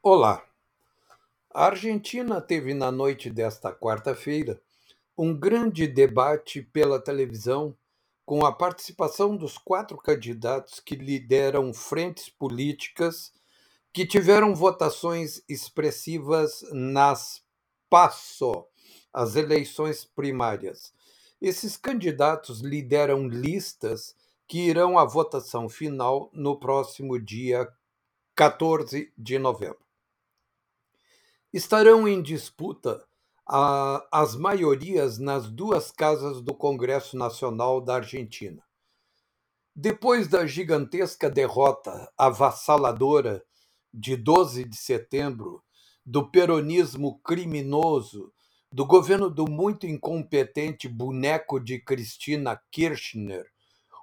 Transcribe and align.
Olá! 0.00 0.46
A 1.52 1.66
Argentina 1.66 2.40
teve 2.40 2.72
na 2.72 2.92
noite 2.92 3.28
desta 3.28 3.74
quarta-feira 3.74 4.62
um 5.18 5.36
grande 5.36 5.88
debate 5.88 6.62
pela 6.62 7.02
televisão 7.02 7.76
com 8.24 8.46
a 8.46 8.52
participação 8.52 9.36
dos 9.36 9.58
quatro 9.58 9.98
candidatos 9.98 10.78
que 10.78 10.94
lideram 10.94 11.74
frentes 11.74 12.28
políticas 12.28 13.32
que 13.92 14.06
tiveram 14.06 14.54
votações 14.54 15.42
expressivas 15.48 16.64
nas 16.70 17.42
PASO, 17.90 18.66
as 19.12 19.34
eleições 19.34 20.04
primárias. 20.04 20.94
Esses 21.42 21.76
candidatos 21.76 22.60
lideram 22.60 23.26
listas 23.26 24.14
que 24.46 24.60
irão 24.60 24.96
à 24.96 25.04
votação 25.04 25.68
final 25.68 26.30
no 26.32 26.56
próximo 26.56 27.18
dia 27.18 27.68
14 28.36 29.12
de 29.18 29.36
novembro. 29.40 29.87
Estarão 31.52 32.06
em 32.06 32.20
disputa 32.20 33.02
a, 33.48 34.06
as 34.12 34.36
maiorias 34.36 35.18
nas 35.18 35.48
duas 35.48 35.90
casas 35.90 36.42
do 36.42 36.54
Congresso 36.54 37.16
Nacional 37.16 37.80
da 37.80 37.96
Argentina. 37.96 38.62
Depois 39.74 40.28
da 40.28 40.46
gigantesca 40.46 41.30
derrota 41.30 42.12
avassaladora 42.18 43.42
de 43.94 44.16
12 44.16 44.64
de 44.64 44.76
setembro, 44.76 45.62
do 46.04 46.30
peronismo 46.30 47.18
criminoso, 47.20 48.32
do 48.70 48.84
governo 48.84 49.30
do 49.30 49.50
muito 49.50 49.86
incompetente 49.86 50.86
boneco 50.86 51.58
de 51.58 51.78
Cristina 51.78 52.60
Kirchner, 52.70 53.46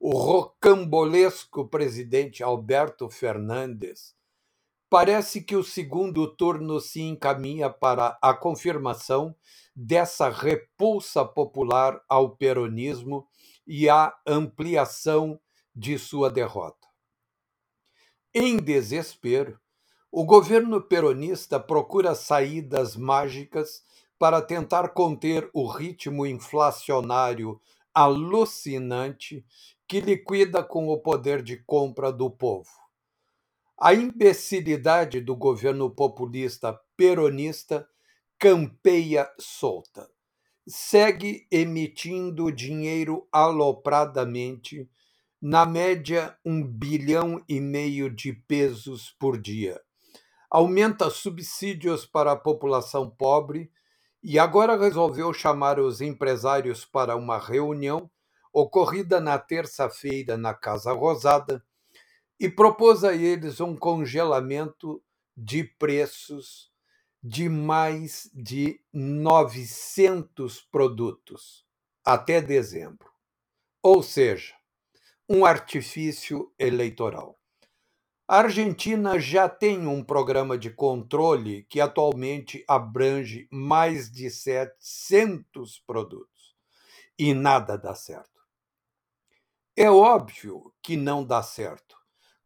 o 0.00 0.10
rocambolesco 0.10 1.68
presidente 1.68 2.42
Alberto 2.42 3.08
Fernandes, 3.08 4.14
parece 4.90 5.42
que 5.42 5.54
o 5.54 5.62
segundo 5.62 6.26
turno 6.26 6.80
se 6.80 7.00
encaminha 7.00 7.68
para 7.68 8.18
a 8.22 8.34
confirmação 8.34 9.34
dessa 9.74 10.28
repulsa 10.28 11.24
popular 11.24 12.02
ao 12.08 12.36
peronismo 12.36 13.26
e 13.66 13.88
a 13.88 14.14
ampliação 14.26 15.38
de 15.74 15.98
sua 15.98 16.30
derrota. 16.30 16.88
Em 18.34 18.56
desespero, 18.56 19.58
o 20.10 20.24
governo 20.24 20.80
peronista 20.80 21.60
procura 21.60 22.14
saídas 22.14 22.96
mágicas 22.96 23.82
para 24.18 24.40
tentar 24.40 24.88
conter 24.88 25.48
o 25.52 25.66
ritmo 25.66 26.26
inflacionário 26.26 27.60
alucinante 27.94 29.44
que 29.86 30.00
liquida 30.00 30.62
com 30.62 30.88
o 30.88 30.98
poder 30.98 31.42
de 31.42 31.56
compra 31.56 32.12
do 32.12 32.30
povo. 32.30 32.87
A 33.80 33.94
imbecilidade 33.94 35.20
do 35.20 35.36
governo 35.36 35.88
populista 35.88 36.76
peronista 36.96 37.88
campeia 38.36 39.30
solta. 39.38 40.10
Segue 40.66 41.46
emitindo 41.48 42.50
dinheiro 42.50 43.28
alopradamente, 43.30 44.90
na 45.40 45.64
média 45.64 46.36
um 46.44 46.60
bilhão 46.66 47.40
e 47.48 47.60
meio 47.60 48.10
de 48.10 48.32
pesos 48.32 49.14
por 49.16 49.40
dia. 49.40 49.80
Aumenta 50.50 51.08
subsídios 51.08 52.04
para 52.04 52.32
a 52.32 52.36
população 52.36 53.08
pobre 53.08 53.70
e 54.20 54.40
agora 54.40 54.76
resolveu 54.76 55.32
chamar 55.32 55.78
os 55.78 56.00
empresários 56.00 56.84
para 56.84 57.14
uma 57.14 57.38
reunião 57.38 58.10
ocorrida 58.52 59.20
na 59.20 59.38
terça-feira 59.38 60.36
na 60.36 60.52
Casa 60.52 60.92
Rosada 60.92 61.62
e 62.38 62.48
propôs 62.48 63.02
a 63.02 63.14
eles 63.14 63.60
um 63.60 63.76
congelamento 63.76 65.02
de 65.36 65.64
preços 65.64 66.70
de 67.22 67.48
mais 67.48 68.30
de 68.32 68.80
900 68.92 70.60
produtos 70.62 71.66
até 72.04 72.40
dezembro. 72.40 73.10
Ou 73.82 74.02
seja, 74.02 74.54
um 75.28 75.44
artifício 75.44 76.52
eleitoral. 76.58 77.38
A 78.26 78.38
Argentina 78.38 79.18
já 79.18 79.48
tem 79.48 79.86
um 79.86 80.04
programa 80.04 80.56
de 80.56 80.70
controle 80.70 81.64
que 81.64 81.80
atualmente 81.80 82.64
abrange 82.68 83.48
mais 83.50 84.10
de 84.10 84.30
700 84.30 85.80
produtos 85.86 86.56
e 87.18 87.34
nada 87.34 87.76
dá 87.76 87.94
certo. 87.94 88.38
É 89.74 89.90
óbvio 89.90 90.72
que 90.82 90.96
não 90.96 91.24
dá 91.24 91.42
certo 91.42 91.97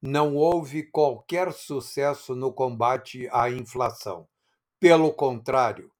Não 0.00 0.34
houve 0.34 0.82
qualquer 0.82 1.52
sucesso 1.52 2.34
no 2.34 2.50
combate 2.50 3.28
à 3.30 3.50
inflação. 3.50 4.26
Pelo 4.80 5.12
contrário, 5.12 5.90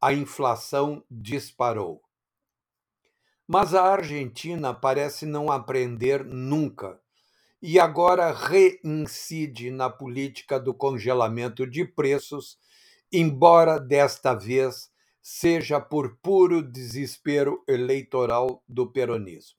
a 0.00 0.12
inflação 0.12 1.04
disparou. 1.10 2.00
Mas 3.46 3.74
a 3.74 3.82
Argentina 3.82 4.72
parece 4.72 5.26
não 5.26 5.50
aprender 5.50 6.24
nunca 6.24 7.00
e 7.60 7.78
agora 7.78 8.32
reincide 8.32 9.70
na 9.70 9.90
política 9.90 10.58
do 10.58 10.72
congelamento 10.72 11.66
de 11.66 11.84
preços, 11.84 12.58
embora 13.12 13.78
desta 13.78 14.32
vez 14.32 14.90
seja 15.20 15.78
por 15.78 16.16
puro 16.22 16.62
desespero 16.62 17.62
eleitoral 17.68 18.62
do 18.66 18.90
peronismo. 18.90 19.58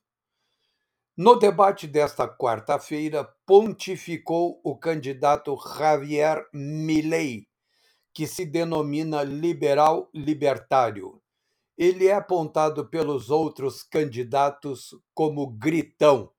No 1.16 1.36
debate 1.36 1.86
desta 1.86 2.26
quarta-feira, 2.26 3.22
pontificou 3.46 4.60
o 4.64 4.76
candidato 4.76 5.56
Javier 5.78 6.44
Milei, 6.52 7.46
que 8.14 8.26
se 8.26 8.44
denomina 8.44 9.22
liberal 9.22 10.10
libertário. 10.14 11.20
Ele 11.76 12.06
é 12.06 12.14
apontado 12.14 12.88
pelos 12.88 13.30
outros 13.30 13.82
candidatos 13.82 14.94
como 15.14 15.46
gritão, 15.46 16.30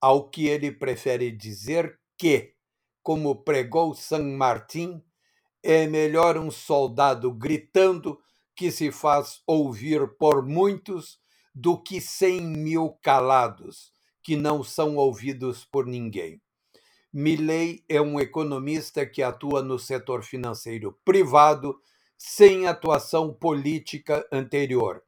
ao 0.00 0.30
que 0.30 0.46
ele 0.46 0.72
prefere 0.72 1.30
dizer 1.30 2.00
que, 2.16 2.54
como 3.02 3.44
pregou 3.44 3.94
San 3.94 4.36
Martín, 4.36 5.02
é 5.62 5.86
melhor 5.86 6.38
um 6.38 6.50
soldado 6.50 7.30
gritando 7.32 8.18
que 8.56 8.70
se 8.70 8.90
faz 8.90 9.42
ouvir 9.46 10.16
por 10.18 10.46
muitos 10.46 11.18
do 11.54 11.80
que 11.80 12.00
cem 12.00 12.40
mil 12.40 12.98
calados 13.02 13.92
que 14.22 14.36
não 14.36 14.62
são 14.62 14.96
ouvidos 14.96 15.64
por 15.64 15.86
ninguém. 15.86 16.40
Milley 17.12 17.84
é 17.88 18.00
um 18.00 18.20
economista 18.20 19.04
que 19.04 19.20
atua 19.20 19.62
no 19.62 19.80
setor 19.80 20.22
financeiro 20.22 20.96
privado 21.04 21.80
sem 22.16 22.68
atuação 22.68 23.34
política 23.34 24.24
anterior. 24.30 25.02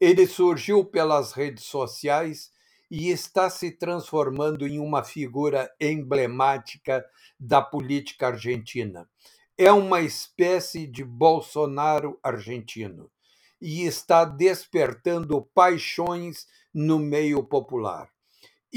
Ele 0.00 0.26
surgiu 0.26 0.84
pelas 0.84 1.32
redes 1.32 1.64
sociais 1.64 2.50
e 2.90 3.10
está 3.10 3.48
se 3.48 3.70
transformando 3.70 4.66
em 4.66 4.80
uma 4.80 5.04
figura 5.04 5.70
emblemática 5.80 7.04
da 7.38 7.62
política 7.62 8.26
argentina. 8.26 9.08
É 9.56 9.70
uma 9.70 10.00
espécie 10.00 10.84
de 10.84 11.04
Bolsonaro 11.04 12.18
argentino 12.24 13.08
e 13.60 13.86
está 13.86 14.24
despertando 14.24 15.42
paixões 15.54 16.46
no 16.74 16.98
meio 16.98 17.44
popular. 17.44 18.15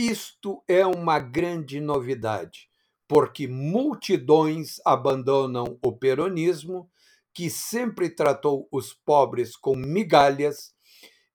Isto 0.01 0.63
é 0.65 0.85
uma 0.85 1.19
grande 1.19 1.81
novidade, 1.81 2.69
porque 3.05 3.49
multidões 3.49 4.79
abandonam 4.85 5.77
o 5.83 5.91
peronismo, 5.91 6.89
que 7.33 7.49
sempre 7.49 8.09
tratou 8.09 8.65
os 8.71 8.93
pobres 8.93 9.57
com 9.57 9.75
migalhas, 9.75 10.73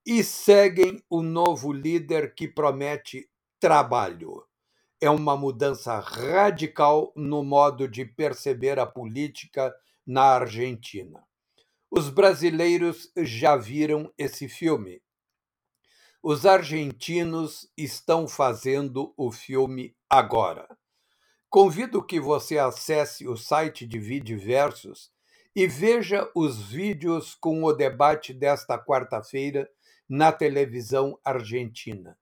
e 0.06 0.25
seguem 0.25 1.05
o 1.11 1.20
novo 1.20 1.75
líder 1.75 2.34
que 2.34 2.49
promete 2.49 3.28
trabalho. 3.61 4.43
É 4.99 5.11
uma 5.11 5.37
mudança 5.37 5.99
radical 5.99 7.12
no 7.14 7.44
modo 7.44 7.87
de 7.87 8.06
perceber 8.06 8.78
a 8.78 8.87
política 8.87 9.75
na 10.06 10.22
Argentina. 10.22 11.22
Os 11.90 12.08
brasileiros 12.08 13.12
já 13.14 13.56
viram 13.56 14.11
esse 14.16 14.49
filme. 14.49 15.04
Os 16.26 16.47
argentinos 16.47 17.71
estão 17.76 18.26
fazendo 18.26 19.12
o 19.15 19.31
filme 19.31 19.94
agora. 20.09 20.67
Convido 21.50 22.03
que 22.03 22.19
você 22.19 22.56
acesse 22.56 23.29
o 23.29 23.37
site 23.37 23.87
de 23.87 23.99
Vidiversos 23.99 25.12
e 25.55 25.67
veja 25.67 26.26
os 26.35 26.62
vídeos 26.62 27.35
com 27.35 27.62
o 27.62 27.75
debate 27.75 28.32
desta 28.32 28.82
quarta-feira 28.82 29.69
na 30.09 30.32
televisão 30.32 31.19
argentina. 31.23 32.17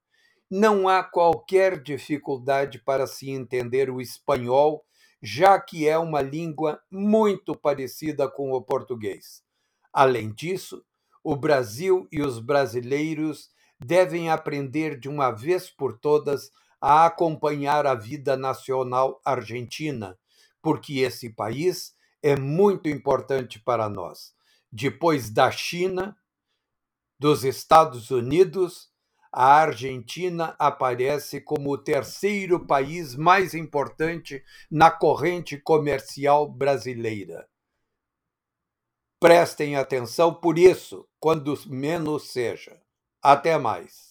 Não 0.50 0.88
há 0.88 1.04
qualquer 1.04 1.80
dificuldade 1.80 2.80
para 2.80 3.06
se 3.06 3.30
entender 3.30 3.88
o 3.88 4.00
espanhol, 4.00 4.84
já 5.22 5.60
que 5.60 5.86
é 5.86 5.96
uma 5.96 6.20
língua 6.20 6.82
muito 6.90 7.56
parecida 7.56 8.28
com 8.28 8.50
o 8.50 8.60
português. 8.60 9.44
Além 9.92 10.34
disso, 10.34 10.84
o 11.22 11.36
Brasil 11.36 12.08
e 12.10 12.20
os 12.20 12.40
brasileiros 12.40 13.52
devem 13.84 14.30
aprender 14.30 14.98
de 14.98 15.08
uma 15.08 15.30
vez 15.30 15.68
por 15.68 15.98
todas 15.98 16.50
a 16.80 17.06
acompanhar 17.06 17.86
a 17.86 17.94
vida 17.94 18.36
nacional 18.36 19.20
argentina, 19.24 20.18
porque 20.60 21.00
esse 21.00 21.30
país 21.30 21.94
é 22.22 22.36
muito 22.36 22.88
importante 22.88 23.60
para 23.60 23.88
nós. 23.88 24.34
Depois 24.70 25.30
da 25.30 25.50
China, 25.50 26.16
dos 27.18 27.44
Estados 27.44 28.10
Unidos, 28.10 28.90
a 29.30 29.54
Argentina 29.54 30.54
aparece 30.58 31.40
como 31.40 31.70
o 31.70 31.78
terceiro 31.78 32.66
país 32.66 33.14
mais 33.14 33.54
importante 33.54 34.42
na 34.70 34.90
corrente 34.90 35.56
comercial 35.56 36.50
brasileira. 36.50 37.48
Prestem 39.20 39.76
atenção 39.76 40.34
por 40.34 40.58
isso, 40.58 41.08
quando 41.20 41.56
menos 41.66 42.32
seja. 42.32 42.81
Até 43.22 43.56
mais. 43.56 44.10